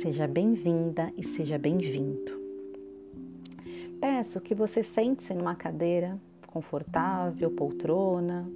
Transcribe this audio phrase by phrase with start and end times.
[0.00, 2.40] Seja bem-vinda e seja bem-vindo.
[4.00, 8.50] Peço que você sente-se numa cadeira confortável, poltrona,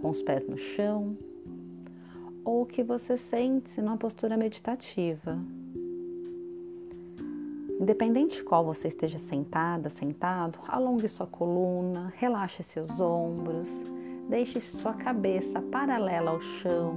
[0.00, 1.14] com os pés no chão,
[2.42, 5.38] ou que você sente-se numa postura meditativa.
[7.78, 13.68] Independente de qual você esteja sentada, sentado, alongue sua coluna, relaxe seus ombros,
[14.26, 16.96] deixe sua cabeça paralela ao chão.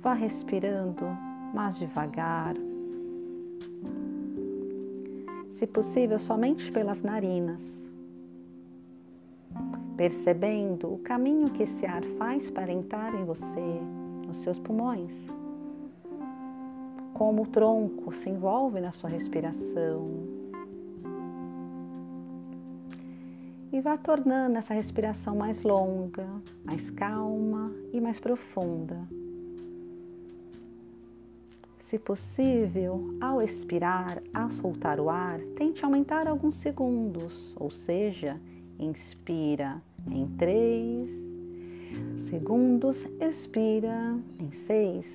[0.00, 1.25] Vá respirando
[1.56, 2.54] mais devagar.
[5.52, 7.62] Se possível, somente pelas narinas.
[9.96, 13.80] Percebendo o caminho que esse ar faz para entrar em você,
[14.26, 15.10] nos seus pulmões.
[17.14, 20.10] Como o tronco se envolve na sua respiração.
[23.72, 26.26] E vá tornando essa respiração mais longa,
[26.62, 29.08] mais calma e mais profunda.
[31.88, 38.40] Se possível, ao expirar, ao soltar o ar, tente aumentar alguns segundos, ou seja,
[38.76, 41.08] inspira em 3
[42.28, 45.06] segundos, expira em 6.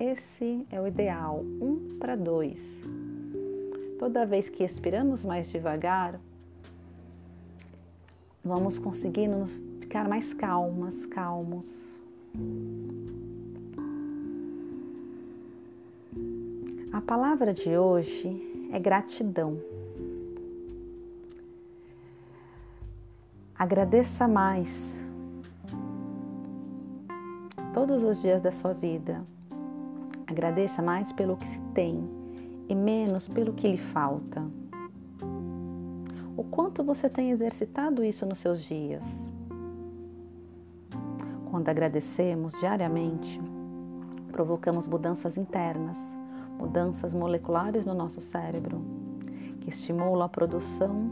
[0.00, 2.58] Esse é o ideal, 1 um para 2.
[3.98, 6.18] Toda vez que expiramos mais devagar,
[8.42, 9.44] vamos conseguindo
[9.78, 11.70] ficar mais calmas, calmos.
[16.92, 19.58] A palavra de hoje é gratidão.
[23.58, 24.94] Agradeça mais
[27.72, 29.24] todos os dias da sua vida.
[30.26, 32.06] Agradeça mais pelo que se tem
[32.68, 34.44] e menos pelo que lhe falta.
[36.36, 39.02] O quanto você tem exercitado isso nos seus dias?
[41.50, 43.40] Quando agradecemos diariamente,
[44.30, 45.96] provocamos mudanças internas
[46.58, 48.82] mudanças moleculares no nosso cérebro
[49.60, 51.10] que estimulam a produção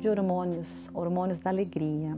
[0.00, 2.16] de hormônios, hormônios da alegria.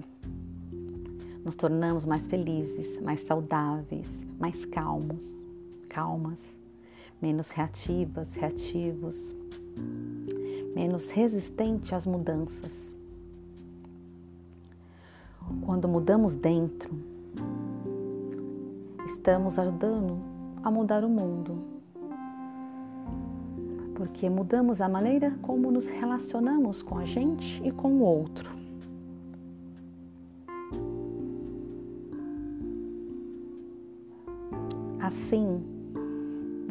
[1.44, 4.08] Nos tornamos mais felizes, mais saudáveis,
[4.38, 5.34] mais calmos,
[5.88, 6.38] calmas,
[7.20, 9.34] menos reativas, reativos,
[10.74, 12.90] menos resistentes às mudanças.
[15.62, 16.90] Quando mudamos dentro,
[19.06, 20.18] estamos ajudando
[20.62, 21.79] a mudar o mundo
[24.00, 28.48] porque mudamos a maneira como nos relacionamos com a gente e com o outro.
[34.98, 35.62] Assim,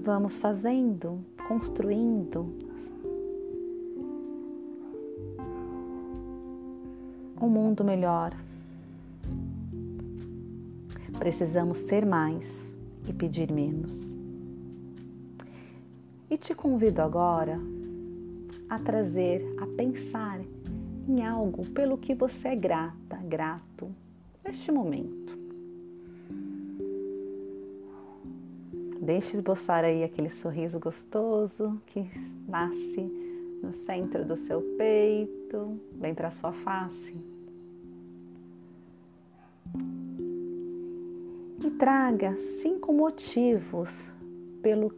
[0.03, 2.51] vamos fazendo, construindo
[7.39, 8.35] um mundo melhor.
[11.19, 12.51] Precisamos ser mais
[13.07, 14.18] e pedir menos.
[16.29, 17.59] E te convido agora
[18.69, 20.39] a trazer, a pensar
[21.07, 23.89] em algo pelo que você é grata, grato
[24.43, 25.39] neste momento.
[29.01, 32.07] Deixe esboçar aí aquele sorriso gostoso que
[32.47, 33.01] nasce
[33.63, 37.15] no centro do seu peito, vem para sua face.
[41.65, 43.89] E traga cinco motivos
[44.61, 44.91] pelo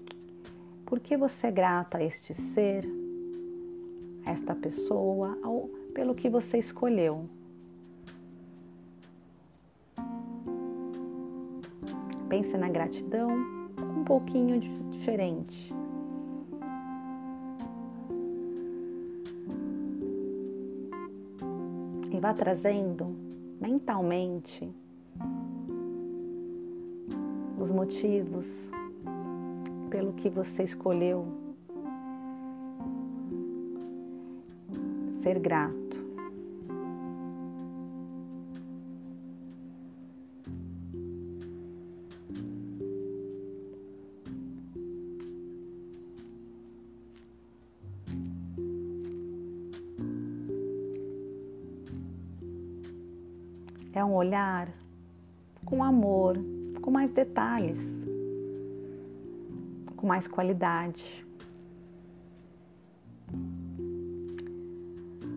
[0.92, 2.86] por que você é grato a este ser,
[4.26, 7.30] a esta pessoa, ou pelo que você escolheu?
[12.28, 13.30] Pense na gratidão
[13.80, 15.74] um pouquinho diferente.
[22.12, 23.16] E vá trazendo
[23.62, 24.70] mentalmente
[27.58, 28.46] os motivos
[29.92, 31.28] pelo que você escolheu
[35.22, 35.82] ser grato.
[53.94, 54.70] É um olhar
[55.66, 56.38] com amor,
[56.82, 58.01] com mais detalhes
[60.02, 61.24] com mais qualidade.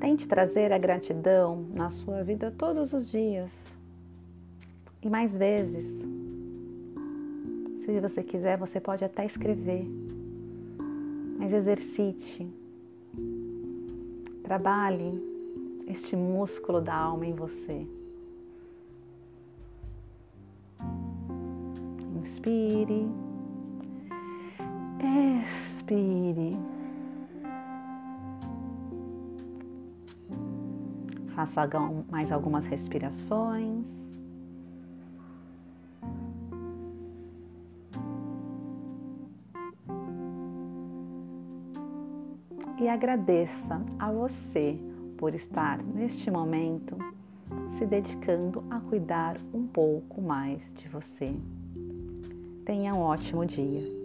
[0.01, 3.51] Tente trazer a gratidão na sua vida todos os dias
[5.03, 5.85] e mais vezes.
[7.85, 9.87] Se você quiser, você pode até escrever,
[11.39, 12.51] mas exercite,
[14.43, 15.23] trabalhe
[15.87, 17.87] este músculo da alma em você.
[22.23, 23.07] Inspire
[25.05, 26.59] Expire.
[31.35, 31.69] Faça
[32.11, 33.85] mais algumas respirações.
[42.79, 44.79] E agradeça a você
[45.19, 46.97] por estar neste momento
[47.79, 51.35] se dedicando a cuidar um pouco mais de você.
[52.65, 54.04] Tenha um ótimo dia.